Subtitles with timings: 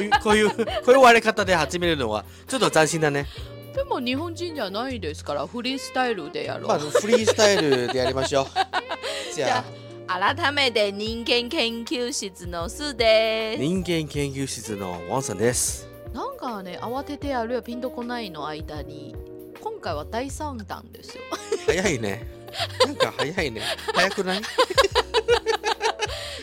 [0.00, 3.26] ういうこういうこういう終わり方で始めるのはちょっと斬新だね。
[3.74, 8.46] でも日本人じゃないですからフリースタイルでやろう、まあフリースタイルでやりましょう。
[9.34, 10.34] じゃあ。
[10.34, 13.60] 改めて人間研究室のスです。
[13.60, 15.86] 人間研究室のワンさんです。
[16.12, 19.14] なんかね慌ててあるいはピンとこないの間に
[19.60, 21.22] 今回は第3弾ですよ。
[21.66, 22.26] 早いね。
[22.84, 23.62] なんか早いね。
[23.94, 24.40] 早くない？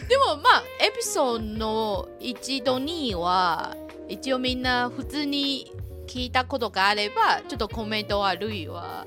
[0.07, 3.75] でもまあエピソードの1と2は
[4.07, 5.71] 一応みんな普通に
[6.05, 9.05] 聞いたことがあればちょっとコメントあるいは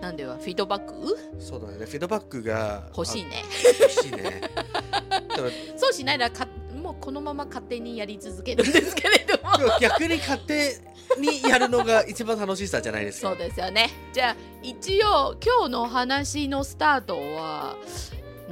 [0.00, 1.18] なんではフィードバック？
[1.40, 1.84] そうだね。
[1.84, 3.42] フィードバックが欲しいね。
[3.44, 4.50] あ 欲しいね。
[5.76, 6.46] そうしないらか
[6.80, 10.78] もうこのまま勝手にやり続けるんですけれども逆に勝手
[11.18, 13.30] にやるのが一番楽しさじゃないですか。
[13.30, 13.90] そうですよね。
[14.12, 17.76] じゃあ一応今日の話のスタートは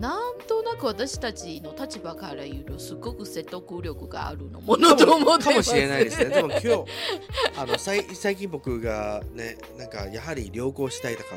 [0.01, 5.49] なんとなく私たちの立場から言うとすごく説得力があるのものと思ってます。
[5.49, 6.71] かもしれないですねでも今日
[7.57, 11.37] あの最最近僕がねなんかやはり旅行したいだか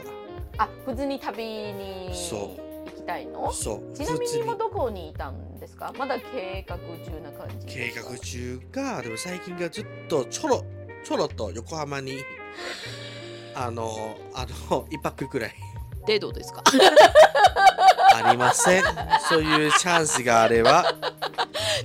[0.57, 0.65] ら。
[0.65, 3.49] あ普通に旅にそ行きたいの？
[3.53, 5.93] そうちなみに今どこにいたんですか？
[5.97, 7.65] まだ計画中な感じ。
[7.67, 10.65] 計画中かでも最近がずっとちょろ
[11.05, 12.17] ちょろっと横浜に
[13.55, 15.55] あのあの一泊くらい。
[16.05, 16.61] デートですか？
[18.25, 18.83] ありません。
[19.29, 20.85] そういうチャンスがあれば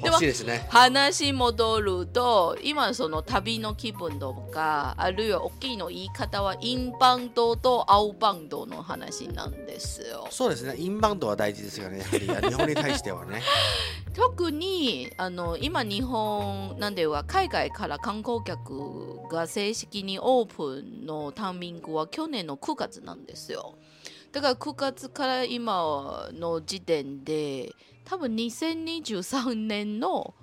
[0.05, 0.67] 欲しいですね。
[0.71, 10.27] 話戻ると今その旅の気分とかあるいは大きいの言い方はインバウンドとアウバウンドの話なんですよ。
[10.31, 10.75] そうですね。
[10.77, 11.99] インバウンドは大事ですよね。
[11.99, 13.43] やはり日本に対してはね。
[14.15, 23.75] 特にあの今日本なんでは海外から観光客が正式にオープンのタイミングは去年の9月なんですよ
[24.35, 27.73] だから9月から今の時点で
[28.05, 30.35] 多分2023年の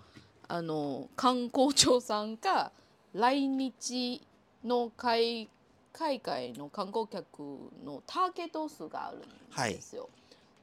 [0.47, 2.71] あの観光庁さんが
[3.13, 4.21] 来日
[4.63, 5.49] の海
[5.91, 7.41] 海外の観光客
[7.85, 10.09] のターゲット数があるんですよ。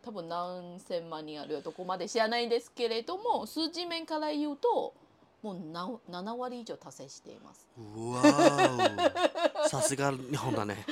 [0.03, 4.95] 多分何千万人あるよどこまで知らないんですけれども数字面から言うと
[5.43, 7.69] もうな7割以上達成しています。
[7.77, 10.87] うわーさすが日本だね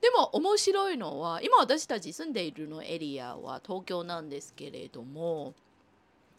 [0.00, 5.54] でも面白いのは今私たち住んでいるのエリアは東京なんですけれども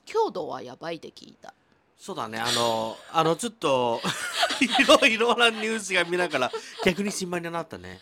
[0.05, 1.53] 強度はやばいって聞いた。
[1.97, 2.39] そうだね。
[2.39, 4.01] あのあのちょっと
[4.59, 6.51] いろいろなニュースが見ながら
[6.83, 7.99] 逆に心配になったね。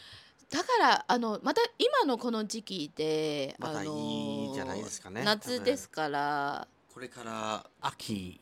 [0.49, 5.23] だからあのまた今のこの時期で、またあのいいじゃないですかね。
[5.23, 6.67] 夏ですから。
[6.93, 8.39] これから秋。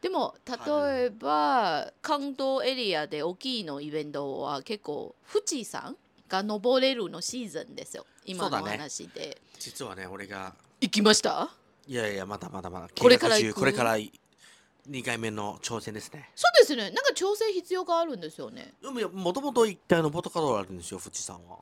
[0.00, 5.96] でも例えば関東エリアで大きいのイベントは結構富士山
[6.28, 8.04] が登れるのシーズンですよ。
[8.24, 10.54] 今の話で、実はね俺が。
[10.80, 11.50] 行きました？
[11.86, 12.88] いやいやまだまだまだ。
[12.98, 14.10] これからこれから2
[15.02, 16.30] 回目の挑戦ですね。
[16.36, 16.90] そうですね。
[16.90, 18.74] なんか調整必要があるんですよね。
[18.82, 21.58] でももともと1回のボトカロールあるんですよ富士山は。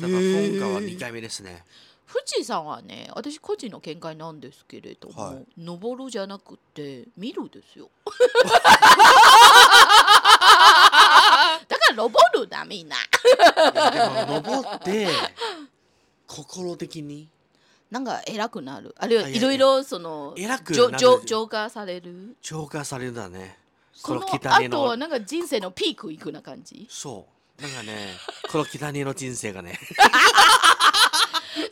[0.00, 1.64] から今回は2回目ですね。
[2.06, 5.46] 富士山はね私個人の見解なんですけれども、はい。
[5.58, 7.88] 登るじゃなくて見るですよ
[11.94, 12.96] 登るなみんな。
[13.72, 15.08] でも登って
[16.26, 17.28] 心的に？
[17.90, 18.94] なんか偉くなる。
[18.98, 20.98] あるいはあいろいろその偉く浄なる。
[20.98, 22.36] 浄浄化される？
[22.42, 23.58] 浄化されるんだね。
[23.92, 24.78] そのこの汚ねの。
[24.78, 26.86] 後はなんか人生のピークいくな感じ？
[26.90, 27.26] そ
[27.58, 27.62] う。
[27.62, 28.08] なんかね
[28.50, 29.78] この汚ねの人生がね。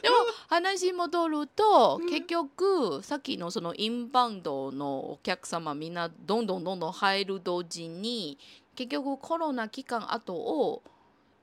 [0.00, 0.16] でも
[0.48, 8.38] 話戻ると、結局さっきのそのインバウンドのお客様みんなどんどんどんどん入る同時に
[8.74, 10.82] 結局コロナ期間後を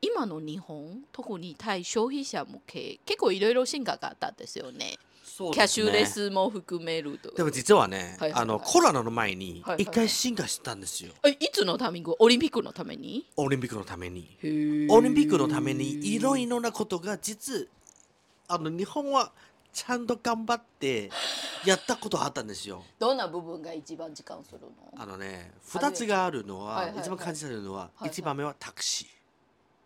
[0.02, 4.98] 今の日本特に対消費者向け結構いろいろ進化があったんですよね。
[5.24, 7.32] そうキャッシュレねスも含めると。
[7.32, 8.42] でも実はね、はいはいはい。
[8.42, 9.84] あのコロナの前にはいはい。
[9.84, 12.16] 一回進化したんですよ、えいつのタイミング？
[12.20, 13.26] オリンピックのために？
[13.38, 14.38] オリンピックのために。
[14.90, 17.70] オリンピックのためにいろいろなことが実
[18.48, 19.32] あの日本は
[19.80, 21.10] ちゃんと頑張って
[21.66, 22.84] やったことあったんですよ。
[23.00, 24.68] どんな部分が一番時間するの？
[25.02, 27.00] あのね2つがあるのは、はいはいはい。
[27.02, 29.08] 一番感じたのは、はいはい一番目はタクシー。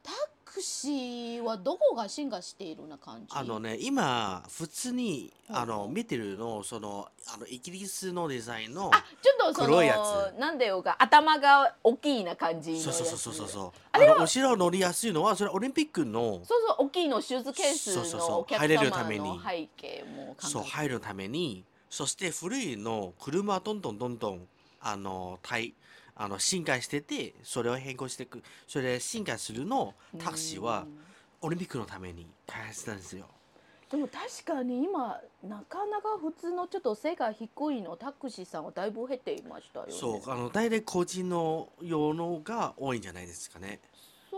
[0.02, 0.12] タ
[0.54, 3.28] クシーはどこが進化しているな感じ？
[3.36, 9.98] あのね今普通にあの見てるのそのあのイギリスのデザインのあちょっとその黒いや
[10.36, 10.40] つ。
[10.40, 12.86] なんでよか頭が大きいな感じのやつ。
[12.86, 13.72] そうそうそうそうそう。
[13.92, 19.28] あれはあの後ろ乗りやすいのはそれオリンピックのそうそう大きいのシューズケースそうそうそうのお客入れる様ために。
[19.28, 20.48] の背景も考えて。
[20.48, 21.66] そう入るために。
[21.90, 24.48] そして古いの車はどんどんどんどん
[24.82, 25.74] あの対
[26.16, 30.86] あの進化しててそれを変更していくそれで進化するのタクシーは
[31.42, 33.26] オリンピックのために開発したんですよ。
[33.90, 39.92] でも確かに今なかなか普通のちょっと背が低いのタクシーさんはだいぶ減っていましたよね。
[39.92, 43.82] そうあの大体個人の用のが多いんじゃないですかね。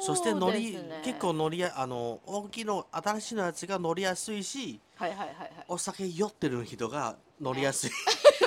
[0.02, 5.52] そして乗り、結構乗りやあの大きいの新しいのやつが乗りやすいしはいはいはいはい。
[5.70, 7.92] お酒酔ってる人が乗りやすい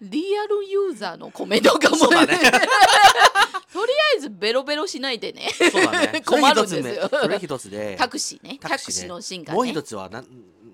[0.00, 2.26] リアルユーザーのコメントかもね。
[3.72, 5.50] とりあえずベロベロしないでね。
[5.52, 6.22] そうだね。
[6.26, 7.08] 困るんですよ。
[7.08, 7.96] それ一つで。
[7.98, 8.58] タクシーね。
[8.60, 9.56] タクシーの進化ね。
[9.56, 9.82] もう一。
[9.82, 10.22] つはな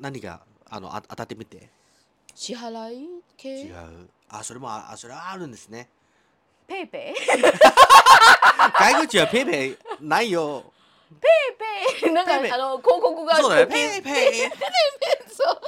[0.00, 0.40] 何が
[0.70, 1.68] あのあ当たってみて。
[2.34, 3.62] 支払い系？
[3.62, 4.08] 違う。
[4.28, 5.88] あそれもああそれはあるんですね。
[6.66, 7.42] ペイペイ？
[8.78, 10.64] 外国人はペイペイないよ。
[11.20, 11.28] ペ
[11.98, 12.12] イペイ？
[12.12, 14.50] なんかあの広告がそうだよペイペ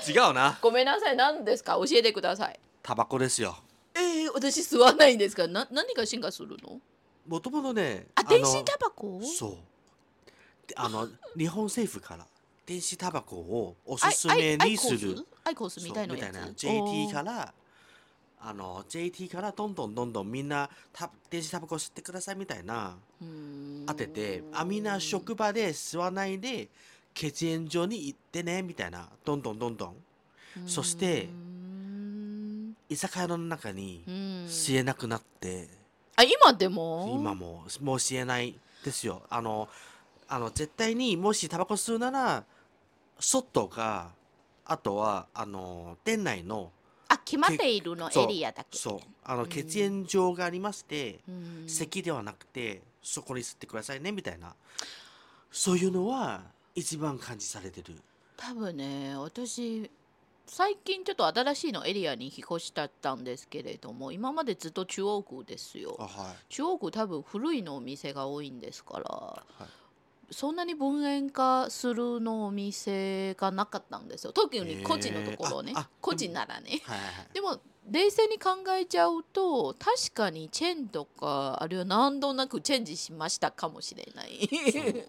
[0.08, 0.12] イ。
[0.12, 0.58] 違うな。
[0.60, 1.16] ごめんなさい。
[1.16, 1.74] 何ですか？
[1.74, 3.56] 教えてくださいタバコですよ。
[3.96, 5.48] えー、私吸わないんですか？
[5.48, 6.80] な何が進化するの？
[7.26, 9.20] もともとねあの電子タバコ？
[9.24, 10.68] そう。
[10.68, 12.24] であの日本政府から
[12.64, 15.26] 電子タバコをおすすめにする。
[15.42, 15.82] アイコース？
[15.82, 16.32] みたいなやつ？
[16.32, 16.52] な。
[16.54, 17.52] JT から
[18.40, 22.94] あの JT からどんどんどんどんみんなた電子タバコ吸ってくださいみたいな
[23.86, 26.68] 当ててあみんな職場で吸わないで
[27.14, 29.08] 血煙所に行ってねみたいな。
[29.24, 29.96] どんどんどんどん。
[30.68, 31.28] そして
[32.88, 34.02] 居酒屋の中に
[34.46, 35.68] 吸えなくなって。
[36.16, 37.16] あ今でも？
[37.18, 37.64] 今も。
[37.80, 39.22] もう吸えないですよ。
[39.28, 39.68] あの
[40.28, 42.44] あの絶対にもしタバコ吸うなら
[43.18, 44.10] 外か
[44.64, 46.70] あとはあの店内の
[47.08, 48.10] あ決まっているの？
[48.10, 48.78] エリアだけ。
[48.78, 48.98] そう。
[49.24, 49.48] あのうん。
[49.48, 51.64] 血煙所がありまして、うん。
[51.66, 54.54] 咳ではなくてそこに吸ってくださいねみたいな。
[55.50, 56.42] そういうのは
[56.74, 57.94] 一番感じされてる。
[58.36, 59.90] 多分ね私
[60.46, 65.96] 最近ちょっと新しいのエリアに引っ越したんですけれども今までずっと中央区ですよ。
[65.98, 66.36] あはい。
[66.48, 69.64] 中央区多分古いのお店が多いんですから、はい。
[70.30, 74.32] そんなに分煙化するのお店がなかったんですよ。
[74.32, 75.72] 特に個人のところね。
[75.74, 76.80] ああ個人ならね。
[76.84, 77.34] はいはいはい。
[77.34, 84.48] でも冷静に考えちゃうと確かにチェーンとかあるいは何度なくチェンジしましたかもしれない。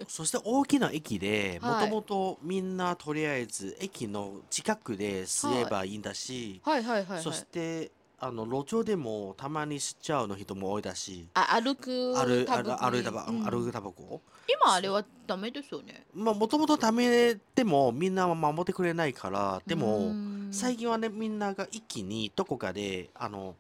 [0.08, 1.90] そ して大きな駅でもはい。
[1.90, 7.24] ともとみんなとりあえず駅の近くで吸えばいいんだし、はいはいはいはい。
[7.24, 11.28] そしてあの路上でもたまに吸っちゃうの人も多いだし。
[11.36, 12.16] あ歩く
[12.46, 13.44] タバコ歩いたばうん。
[13.44, 14.22] 歩くタバコ？
[14.48, 16.06] 今あれはダメですよね。
[16.14, 20.50] まあもともとダメでもみんなは守ってくれないからでうもん。
[20.52, 23.56] 最近はねみんなが一気にどこかであの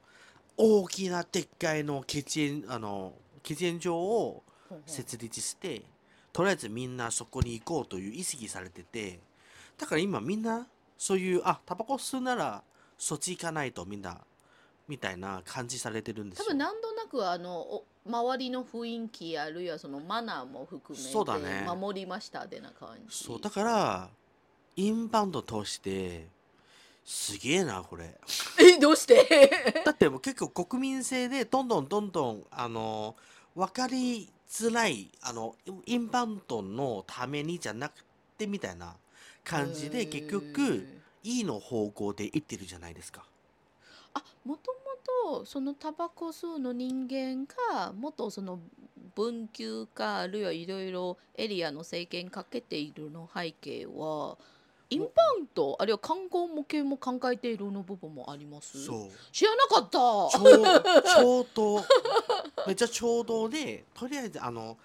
[0.57, 3.13] 大きなでっかいの血煙あの
[3.43, 4.43] 血煙所を
[4.87, 5.83] 設立して
[6.33, 9.19] とりあえずみんなそこに行こうという意識されてて
[9.77, 10.65] だから今みんな
[10.97, 12.63] そういうあタバコ吸うなら
[12.97, 14.17] そっち行かないとみんな
[14.87, 16.45] みたいな感じされてるんですよ。
[16.45, 21.65] 多分何となくあのお周りの雰囲気あるいはそのマナーも含めてそうだね。
[21.67, 23.15] 守りましたでな感じ。
[23.25, 24.09] そうだから
[24.75, 26.27] インバウンド通して
[27.03, 28.17] すげえなこれ。
[28.59, 29.49] えどうして？
[29.85, 33.15] だってもう結構国民性でどんどんどんどんあの
[33.55, 35.55] 分かりづらいあの
[35.85, 38.03] インバウンドのためにじゃなく
[38.37, 38.95] てみたいな
[39.43, 40.87] 感じで結局
[41.23, 43.25] いいの方向でいってるじゃないですか。
[44.17, 44.71] あもと
[45.25, 48.59] もとそのタバコ吸うの人間がもっとその
[49.15, 54.37] 分級かあるいはいろいろエリアの制限かけているの背景は
[54.89, 55.07] インバ
[55.37, 58.85] ウンドあるいは観光向けも考えているの部分もあります？
[58.85, 59.09] そう。
[59.33, 59.89] 知らなかった。
[59.89, 60.31] ちょう
[61.03, 61.83] ちょうど
[62.65, 64.77] めっちゃちょうどでとりあえずあの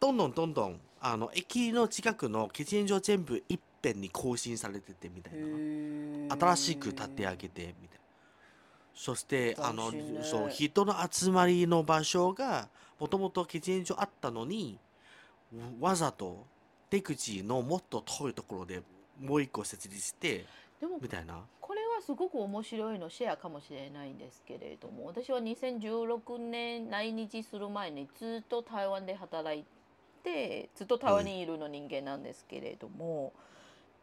[0.00, 6.34] どんどんどんどんあの駅の近くの喫煙所全部いっぺんに更新されててみたいな。
[6.34, 7.99] 新しく建て上げてみたいな
[8.94, 9.92] そしてあの
[10.22, 12.68] そう人の集まりの場所が
[12.98, 14.78] もともと喫煙所あったのに
[15.80, 16.46] わざと
[16.90, 18.82] 出口のもっと遠いところで
[19.18, 20.44] もう一個設立して
[20.80, 21.40] でもみたいな。
[21.60, 29.64] これはすごく面白いのシェアかもしれないんですけれども私は2016年来日する前にずっと台湾で働い
[30.24, 33.32] てずっと台湾にいるの人間なんですけれども、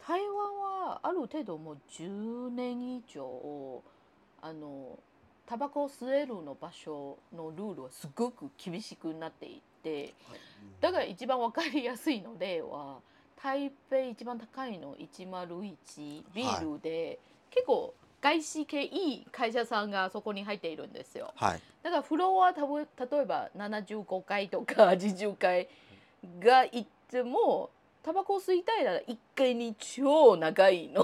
[0.07, 0.29] 台湾
[0.59, 3.83] はある程度もう10年以上
[4.41, 4.99] あの
[5.45, 10.13] タバコを吸えるの場所のルールはすごく厳しくなっていて
[10.81, 12.97] だから一番わかりやすいの例は
[13.41, 17.19] 台北一番高いの101ビールで、
[17.51, 21.33] 結構外資系いい会社さんがそこに入っているんですよ。
[21.35, 21.61] はい。
[21.83, 25.69] だからフロアたぶ例えば75階とか80階
[26.39, 27.69] が行っても
[28.07, 31.03] タバコ吸いたいなら1階に超長いの。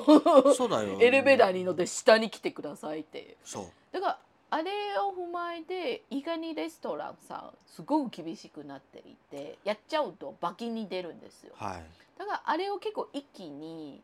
[0.55, 0.98] そうだよ。
[1.01, 3.36] エレベーターに乗って下に来てくださいって。
[3.43, 3.65] そう。
[3.91, 4.19] だから
[4.51, 11.51] あれを踏まえて意外にレストランさんすごく厳しくなっていてやっちゃうと罰金に出るんですよ。
[11.57, 11.83] はい。
[12.17, 14.01] だからあれを結構一気に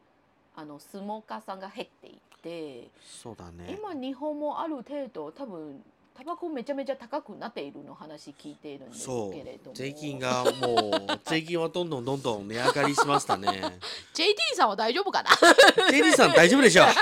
[0.58, 3.78] あのスモーカーさんが減っていって、そうだね。
[3.80, 5.82] 今日本もある程度多分
[6.20, 9.74] タバコめちゃめちゃ高くなっているの話聞いているんですけれども。
[9.74, 13.48] 税金がもう税金はどんどんどんどん値上がりしましたね。
[14.14, 16.88] JT さんは大丈夫かな？JD さん大丈夫でしょう。
[16.92, 17.00] だか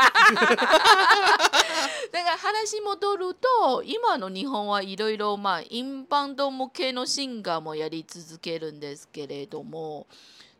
[2.12, 10.06] ら話戻ると今の日本はいろいろまあインバウンド向けのシンガーもやり続けるんですけれども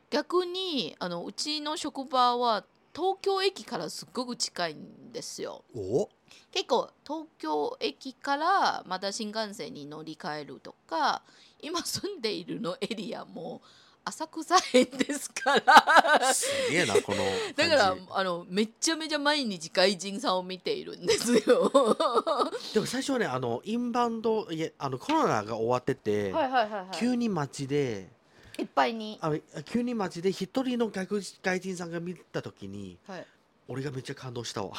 [0.10, 5.64] 逆にあのうちの職場は東京駅からすっごく近いんですよ。
[5.76, 6.10] お？
[6.52, 11.22] 結構東京駅からまた新幹線に乗り換えるとか
[11.62, 13.62] 今住んでいるのエリアも
[14.08, 17.18] 浅草園ですからすげえなこの
[17.56, 21.70] だからあのめちゃめちゃ毎日外人さんを見ているんですよ。
[22.74, 26.98] でも最初はねあのインバウンドいやあのコロナが終わってて、はいはいはいはい。
[26.98, 28.10] 急に街で
[28.58, 29.20] いっぱいに。
[29.22, 29.32] あ
[29.66, 33.28] 急に街で一人の外国外人さんが見た時にはい。
[33.68, 34.72] 俺がめっちゃ感動したわ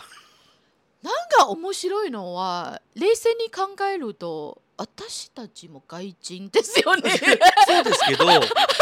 [1.03, 7.11] なんか面白いのは冷静に考えると私たちも外人ですよね。
[7.67, 8.25] そうですけど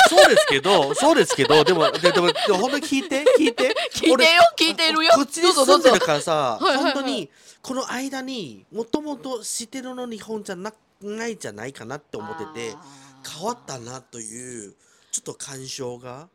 [0.08, 5.12] そうですけどそうですけどでもででもでも本当に聞いて聞いて聞いてよ聞いてるよ。
[5.14, 7.30] こっちに住んでるからさ本当に
[7.62, 12.76] この間にもともと知ってるの日本じゃなないじゃないかなって思ってて
[13.26, 14.74] 変わったなという
[15.16, 16.28] ちょっと感傷が？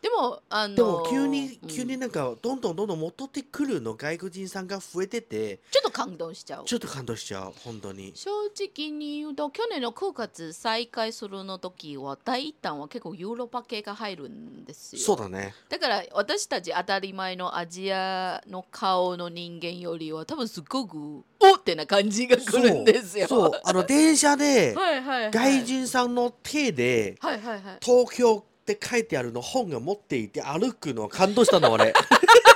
[0.00, 1.68] でもあのでも急にうん。
[1.68, 6.64] 急になんかどんどんどんどん戻ってくるの外国人さんが増えててちょっと感動しちゃう。
[6.64, 15.02] ちょっと感動しちゃう本当に正直に言うと去年の9月再開するの時は第一弾は結構ヨーロッパ系が入るんですよ。
[15.02, 23.26] そうだねだから私たち当たり前のアジアの顔の人間よりは多分すごくおってな感じが来るんですよ。
[23.26, 24.74] そうあの電車で。
[25.32, 27.78] 外人さんの手ではいはいはい。
[27.80, 31.94] 東京って書いてあるの本が持っていて歩くの感動したの俺で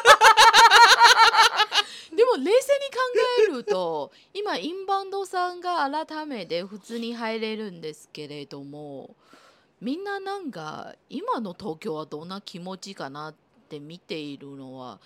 [2.38, 9.14] も冷静に考えると今インバウンドさんが改めて普通に入れるんですけれども
[9.80, 13.34] みんななんか今の東京はどんな気持ちかなっ
[13.68, 15.00] て見ているのは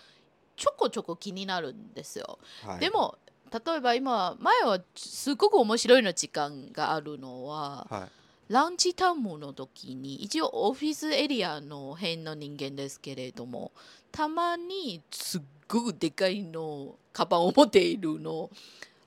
[0.57, 2.39] ちょこちょこ気になるんですよ。
[2.63, 3.19] はいでも
[3.53, 8.09] 例えば今前はすごく面白いの時間があるのははい
[8.49, 13.73] ランチタイムの時に一応オフィスエリアの辺の人間ですけれども
[14.13, 18.51] たまにすっごくでかいのカバンを持っているの。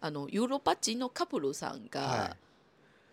[0.02, 2.38] あのヨーロッパ人のカップルさんが、はい。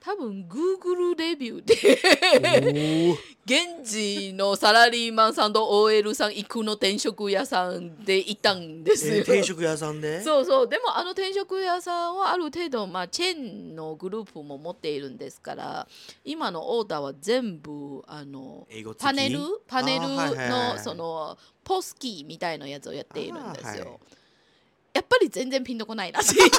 [0.00, 9.16] 多分 Google レビューで現地のサラリーマンさんと OL さん行くの転職屋さんでいたんですよ。
[9.16, 10.22] えー定食屋さんで？
[10.22, 10.68] そうそう。
[10.68, 15.88] でもあの転職屋さんはある程度、まあ、チェーンのグループも持っているんですから
[16.24, 20.06] 今のオーダーは全部あのパネルパネル？
[20.06, 23.98] あーはいはいそのポスキーみたいなやつをやっているんですよ。
[24.96, 26.50] やっぱり全然ピンとこないらしいんで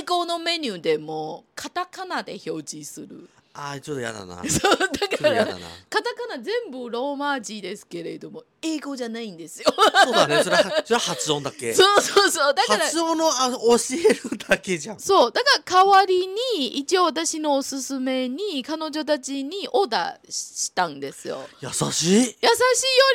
[0.00, 3.28] 英語のメニューでもカタカナで表示する。
[3.52, 4.36] あーちょっとやだな。
[4.46, 5.58] ちょっそうだとからやだな。
[5.90, 9.66] カタカナ全部ローマ字ですけれども英語じゃないんですよ。
[10.04, 10.42] そうだね。
[10.44, 11.74] それはそれは発音だけ？
[11.74, 12.54] そうそうそう。
[12.54, 15.00] だから発音のあ教えるだけじゃん。
[15.00, 15.32] そう。
[15.32, 21.44] だから代わりに一応私のおすすめに彼女たちにオーダーしたんですよ。
[21.60, 21.82] 優しい。
[21.82, 22.34] 優しいよ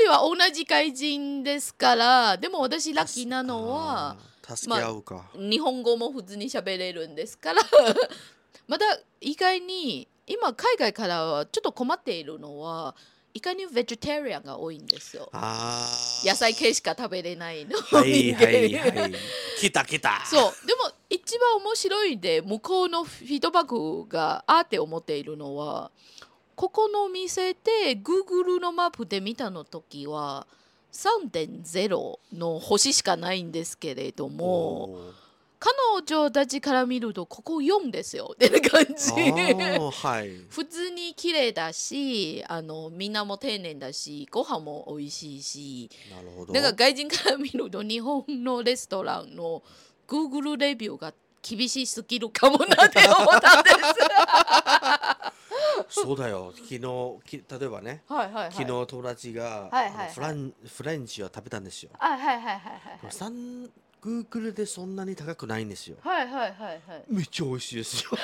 [0.01, 7.62] りは同じ外人ですからでも私ラッキーなのはあー助け合うか、日本語も普通に喋れるんですから。
[8.68, 8.86] また
[9.22, 12.96] 意外に今海外からはちょっと困っているのは
[13.34, 15.30] 意外にベジタリアンが多いんですよ。
[16.24, 17.78] 野菜系しか食べれないの。
[17.78, 19.14] はいはいはい。
[19.60, 20.25] 来た来た。
[20.25, 20.68] そう。
[20.68, 25.92] でも一番面白いで向こうのフィードバックがあって思っているのは
[26.56, 30.48] ここの店で Google のマップで見たの時は
[30.96, 34.98] 3.0の星しかないんですけれども
[35.60, 35.72] 彼
[36.06, 39.12] 女たちから見るとここ4ですよってな感じ。
[39.12, 40.30] はい。
[40.50, 45.90] 普通に綺麗だしあのみんなも丁寧だしご飯も美味しいし。
[46.12, 46.54] なるほど。
[46.54, 49.64] だから外人から見ると日本のレストランの
[50.08, 53.75] Google レビューが厳しすぎるかもなって思ったんです。
[55.89, 56.79] そうだよ昨日
[57.25, 58.51] き例えばねはいはいはい。
[58.51, 61.91] 昨日友達が、はいはいはいあのフランフレンチを食べたんですよ。
[62.00, 62.60] あはいはいはい
[63.01, 63.70] はいさん
[64.01, 65.98] Google でそんなに高くないんですよ。
[66.01, 67.03] はいはいはいはいはい。
[67.08, 68.12] めっちゃ美味しいですよ。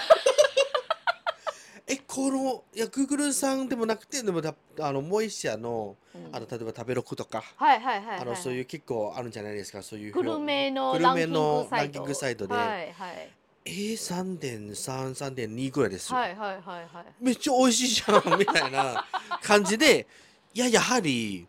[1.87, 13.31] えここのいや Google さんでもなくてでもだあのモイシアのうんあの例えば食べログとか、はいはいはいはいあのそういう結構あるんじゃないですかそういうグルメのグルランキングサインキングサイトで、はいはい
[13.65, 17.05] えー、3.3、3.2ぐらいですよ、はいはいはいはい。
[17.19, 19.05] めっちゃ美味しいじゃんみたいな
[19.41, 20.07] 感じで
[20.53, 21.47] いややはり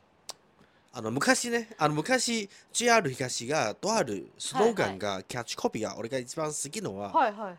[0.93, 7.57] あの昔ねあの昔 JR 東がとあるスローガンが、キャッチコピーが俺が一番好きのは、はいはいはい。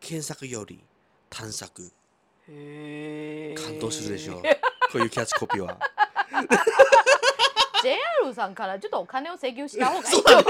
[0.00, 0.82] 検索より
[1.30, 1.92] 探索。
[2.48, 4.42] へえ感動するでしょ。
[4.90, 5.78] こういうキャッチコピーは。
[7.82, 10.44] JR さんからちょっとお金を請求した方がいいそうだね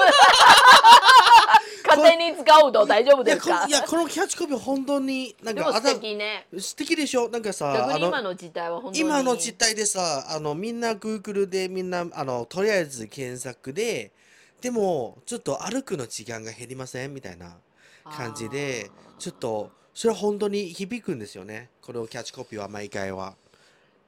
[1.96, 3.50] 勝手に使うと大丈夫いですか？
[3.50, 7.28] やこいやこのキャッチコピー本当になんでも素かあた敵ね素敵でしょ？
[7.28, 8.98] なんかさ今の時代は本当に。
[9.00, 14.12] 今の時代でさあのみんな Google でみんなあのとりあえず検索で
[14.60, 17.14] でもちょっと歩くの時間が減りません？
[17.14, 17.56] みたいな
[18.04, 21.70] 感じでちょっとそれは本当に響くんですよね？
[21.82, 23.34] このキャッチコピーは毎回は。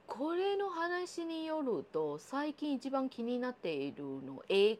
[0.07, 4.77] これの話によると最近一番気になっているの映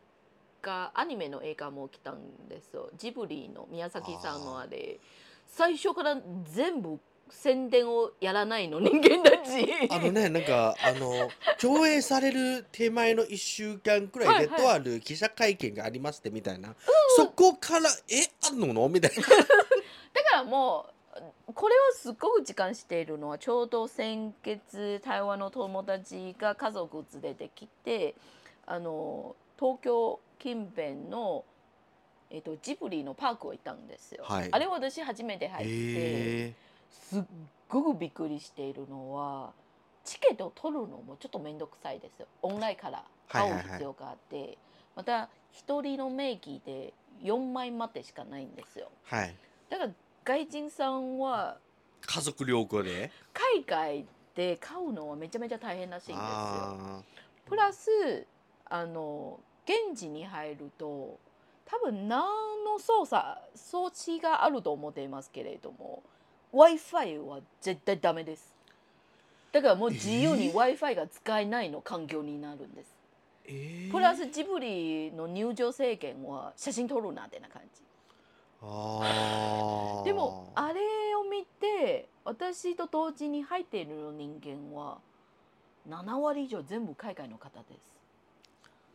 [0.68, 2.90] 画アニメの映画も来たんですよ。
[2.98, 5.00] ジブリの宮崎さんのあれ。
[5.48, 9.72] 最初から全部宣伝をやらないの人間たち。
[9.90, 14.50] あのねなんかあの上映される手前の1週間くらいはいはい。
[14.50, 16.76] でとある記者会見がありましてみたいな、
[17.16, 18.74] そこから「えあんの？
[18.74, 19.24] の?」みたいな。
[19.24, 20.88] だからも
[21.48, 28.16] うこれをすっごく時間しているのはちょうど先月台湾の友達が家族連れてきて
[28.66, 31.44] あの東京近辺の、
[32.30, 34.24] えっとジブリのパークを行ったんですよ。
[34.24, 34.50] はい。
[34.52, 36.54] あれ私初めて入って、へ
[36.92, 37.24] すっ
[37.70, 39.52] ごくびっくりしているのは
[40.04, 42.28] チケットを取るのもちょっと面倒くさいですよ。
[42.42, 44.58] オンラインから買う必要があって、
[44.96, 48.90] また一人の名義で4枚までしかないんですよ。
[49.10, 49.36] ーはい。
[49.70, 49.92] だから
[50.24, 51.58] 外人さんは
[52.02, 53.12] 家族旅行で？
[53.34, 56.22] 海外で買うのはめちゃめちゃ大変らしいんですよ。
[56.22, 57.02] あ
[57.46, 58.26] プラス
[58.66, 61.20] あの現地に入ると
[61.66, 62.24] 多分何
[62.64, 63.24] の操作
[63.56, 66.04] 装置があると思っていますけれども
[66.54, 68.56] w i f i は絶対ダメです。
[69.52, 72.96] だからもう自由にえー？W i f i が使えないの環境になるんです。
[73.46, 73.92] ーえー？
[73.92, 77.82] プラスジブリの入場制限は写真撮るなってな感じ。
[78.60, 80.82] でもあれ
[81.16, 84.98] を見て私と同時に入っている人間は
[85.88, 87.97] 7割以上全部海外の方です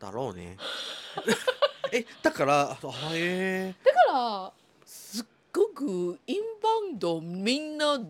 [0.02, 0.56] だろうね。
[1.92, 2.76] えだからあ
[3.14, 3.74] へえ。
[3.84, 4.52] だから
[4.84, 8.00] すっごくインバウンドみんな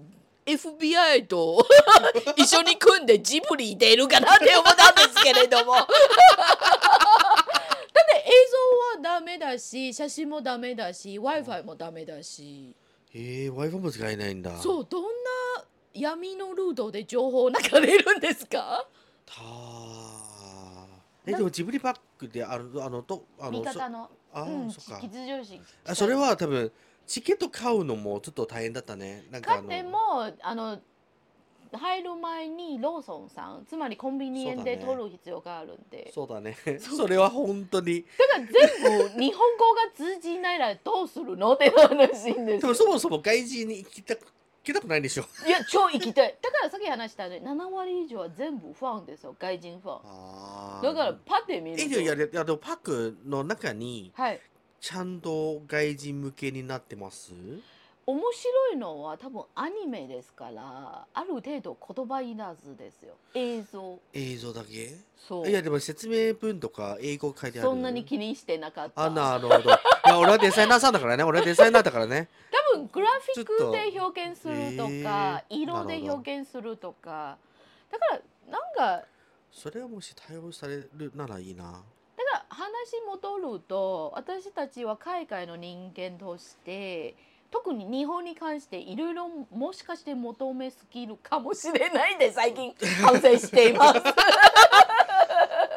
[0.47, 1.67] FBI と
[2.37, 5.75] 一緒に組んでジブリ出るかなって思ったんですけれども。
[5.77, 5.91] だって
[8.27, 8.31] 映
[8.97, 12.75] 像はダメだし写真もダメだし w i f i もダメだし。
[13.15, 14.57] えー、w i f i も使えないんだ。
[14.59, 15.09] そうどんな
[15.93, 18.87] 闇のルートで情報流れるんですか？
[19.27, 19.35] た
[21.27, 25.01] えでもジブリパックであるあのとあの味方のそあ、うん、そっか。
[25.01, 25.63] 吉祥寺。
[25.87, 26.73] あそれは多分
[27.07, 29.25] チケット買うのもちょっと大変だったね。
[29.31, 29.69] なんかあの。
[29.69, 29.99] 買っても
[30.43, 30.81] あの
[31.79, 36.57] 入る前にローソンさんつまりコンビニでそうだね取る必要があるんでそうだね。
[36.79, 38.05] それは本当に。
[38.19, 44.27] だから全部日本語が通じないらどうするのって話んですでもそもそも外人に行きたく行
[44.63, 45.25] きたくないでしょ。
[45.47, 46.37] いや超行きたい。
[46.41, 49.35] だからさっき話したね7割以上は全部ファンですよ。
[49.39, 50.83] 外人ファン。
[50.83, 51.83] だからパッて見ると。
[51.83, 54.41] いやいやでもパックの中にはい。
[54.81, 57.33] ちゃんと外人向けになってます？
[58.05, 63.15] 面白いのは多分アニメですからある程度言葉いらずですよ。
[63.33, 64.01] 映像。
[64.13, 64.97] 映像だけ？
[65.17, 65.49] そう。
[65.49, 67.69] いやでも説明文とか英語書いてある。
[67.69, 69.63] そんなに気にしてなかったあなるほどい
[70.09, 72.29] や俺はデザイナーさんだからね俺はデザイナーだからね
[72.73, 77.37] 多分グラフィックで表現するとか、と色で表現するとか
[77.91, 79.07] だからなんか
[79.51, 81.83] それはもし対応されるならいいなだか
[82.33, 82.67] ら話
[83.07, 87.15] 戻ると私たちは海外の人間として
[87.51, 94.01] 特に日本に関していろいろもしかして求めすぎるかもしれないで最近反省しています。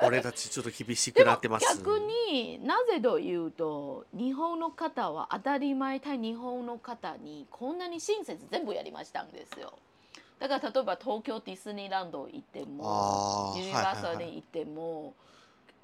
[0.07, 1.77] 俺たちちょっと厳しくなってます。
[1.77, 9.73] 逆になぜというと日本の方は当たり前対日本の方にこんなに親切全部やりましたんですよ。
[10.39, 15.13] だから例えば東京ディズニーランド行ってもユニバーサルに行っても、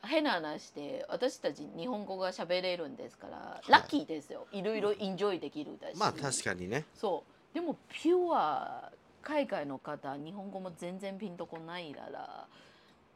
[0.03, 3.71] 変な話で私たち日本語が喋れるんですから、い。
[3.71, 4.47] ラッキーですよ。
[4.51, 5.97] いろいろインジョイできるだし。
[5.97, 6.85] まあ確かにね。
[6.95, 7.53] そう。
[7.53, 12.47] でもピュア海外の方日本語も全然ピンとこないから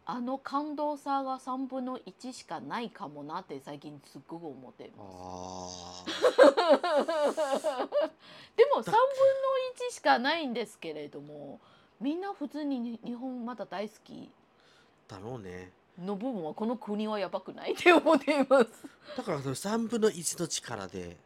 [0.07, 6.05] あの感動さが3分の1しかないかもなって最近すっごく思っています。
[6.67, 7.87] あ
[8.55, 11.59] でも3分の1しかないんですけれども
[11.99, 14.13] みんな普通に日本まだ大好き。
[14.13, 14.27] ー
[15.07, 15.71] だろうね。
[15.99, 18.67] の部分はこの国はやばくないって思っています。
[19.17, 21.17] だからその3分の1の力で。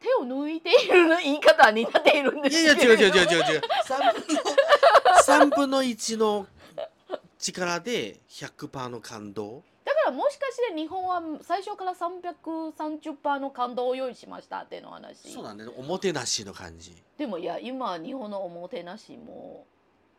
[0.00, 3.62] 手を抜いている言い方になっているんでいやいや違う違う違う違う違う。
[3.84, 4.42] 3分の
[5.48, 6.46] 3分の1の
[7.38, 9.62] 力で100%の感動？
[9.84, 15.30] だからもしかして日本は最初から330%の感動を用意しましたっていうの話。
[15.32, 15.64] そうだね。
[15.78, 16.94] おもてなしの感じ。
[17.16, 19.66] でもいや今日本のおもてなしも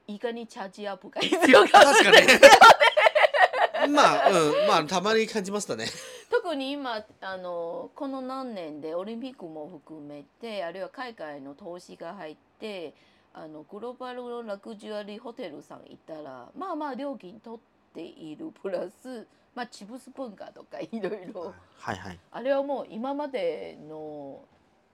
[0.07, 1.83] いかにチャージアップが必要か？
[1.85, 3.91] 確かに。
[3.93, 4.67] まあうん。
[4.67, 5.85] まあたまに感じましたね。
[6.31, 12.93] 特に今あのこの何年でオリンピックも含めてあるいは海外の投資が入って
[13.33, 21.53] あのグローバルのラグジュアリーホテルさん行ったらまあまあ料金取っている プラス、まあ、チブス文化とかいろいろ。
[21.77, 21.95] はい。
[21.97, 24.43] はいあれはもう今までの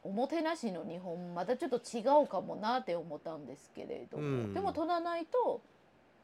[0.04, 4.54] おもてなしの日本またちょっと違うかもなって思ったんですけれども、うん。
[4.54, 5.62] でも取らないと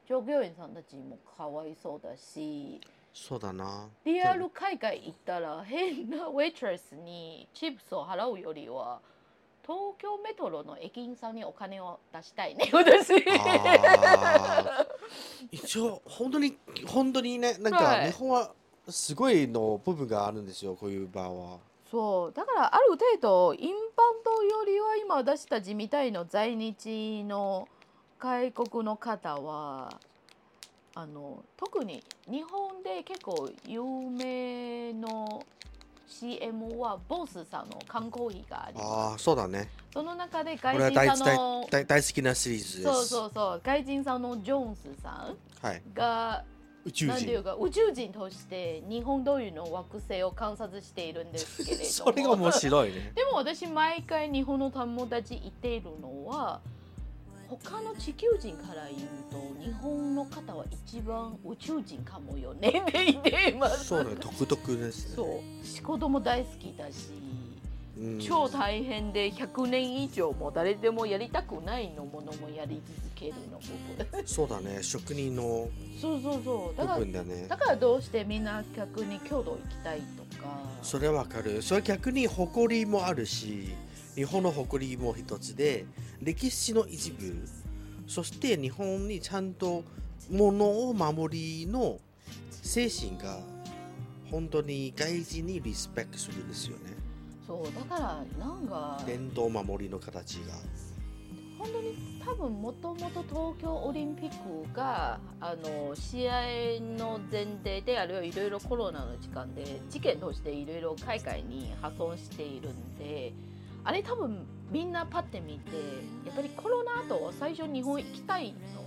[0.06, 2.80] 従業員さんたちもかわいそうだし。
[3.14, 3.90] そうだな。
[4.06, 9.02] リアル海外行ったら変なウェイトレスにチップスを払うよりは
[9.64, 12.70] 東京メトロの駅員さんにお金を出したいね。
[12.74, 13.14] 私。
[15.52, 18.12] 一応本当に本当にねなんはい。
[18.12, 18.52] か日本は
[18.90, 21.60] すごいの部分があるんですよこういう場は。
[21.90, 22.34] そう。
[22.34, 27.68] だからある程度インバウンドよりは今私たちみたいの在日の
[28.20, 30.00] 外国の方は
[30.96, 35.46] あの特に日本で結構有名の
[36.12, 38.86] CM はボスさんの缶コーヒーがあります。
[38.88, 39.70] ああそうだね。
[39.94, 42.84] その中でこれは大外人さんの大大好きなシリーズです。
[42.84, 43.62] そうそうそう。
[43.64, 45.82] 外人さんのジョーンズさんはい。
[45.94, 46.44] が
[46.84, 51.90] 宇宙なんていう人か宇宙人として日本どういうの惑星を観察しているんですけれども。
[51.90, 53.12] それが面白いね。
[53.16, 56.60] でも私毎回日本の友達言っているのは
[57.60, 63.86] 他の地球人から言うと日本の方は一番宇宙人かもよねって言っています。
[63.86, 65.16] そうね独特ですね。
[65.16, 75.68] そう仕事も大好きだし、うん超大変で100年以上も誰でもやりたくないのものもやり続けるの部分そうだね職人の
[76.02, 76.78] そうそうそう。
[76.78, 77.46] だ部から分だね。
[77.48, 80.48] だからどうしてみんな逆に郷土行きたいとか。
[80.82, 81.62] それはわかる。
[81.62, 83.76] それ逆に誇りもあるし
[84.16, 85.86] 日本の誇りも一つで
[86.22, 87.48] 歴史の一部。
[88.08, 89.84] そして日本にちゃんと
[90.30, 92.00] 物を守りの
[92.50, 93.40] 精神が
[94.30, 96.92] 本当に外人にリスペクトするんですよね。
[97.48, 100.54] そうだからなんか伝統守りの形が。
[101.58, 106.34] 本当に多分もともと東京オリンピックがあの試合
[106.98, 113.32] の前提であるいはいろいろコロナの時間で事件としていろいろ海外に破損しているんで
[113.84, 115.72] あれ多分みんなパッて見て
[116.26, 118.84] やっぱりコロナ後最初日本行きたいの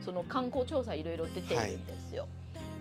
[0.00, 2.26] その観光調査いろいろ出てるんですよ。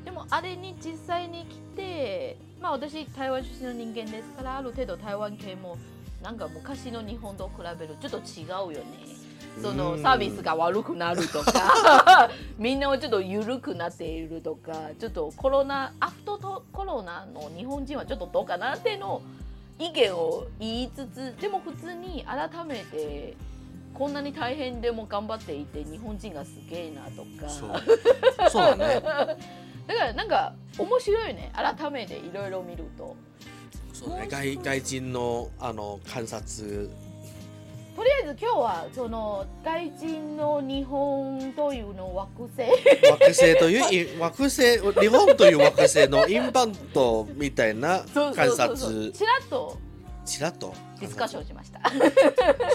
[0.06, 5.78] でもあれに実際に来てまあ私台湾出身の人間ですからある程度台湾系も
[6.24, 9.18] なんか昔の日本と比べるとちょっと違うよね。
[9.62, 19.22] そのうんサービスが悪くなるとか みんなはちょっと緩くなっているとかちょっとコロナアフターコロナの日本人はちょっとどうかなっていうのを
[19.80, 23.36] 意見を言いつつでも普通に改めて
[23.94, 27.50] こんなに大変でも頑張っていて日本人がすげえなとか。
[27.50, 27.72] そう。
[28.50, 29.02] そうだね。
[29.88, 31.52] だからなんか面白いね。
[31.56, 33.16] 改めていろいろ見ると。
[33.94, 34.28] そうだね。
[34.30, 36.90] 外外人のあの観察
[37.98, 42.70] とりあえず今日はその外人の日本というの惑星。
[43.10, 49.12] 惑星というい惑星日本という惑星のインバウンドみたいな観察。
[49.12, 49.80] ちらっと。
[50.24, 50.76] ちらっと？
[51.00, 51.82] ディスカッションしました。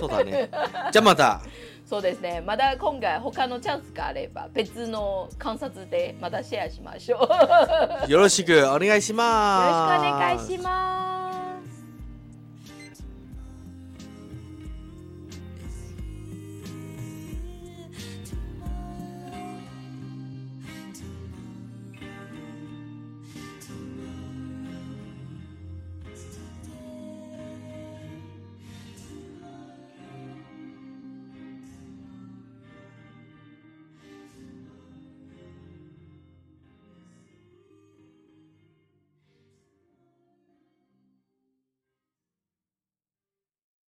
[0.00, 0.50] そうだね。
[0.90, 1.40] じゃあまた。
[1.88, 2.42] そうですね。
[2.44, 7.28] まだ今回他のチャンスがあれば別の観察でまたシェアしましょ
[8.08, 8.10] う。
[8.10, 10.04] よろしくよろしくお願いします。
[10.04, 11.11] お願いします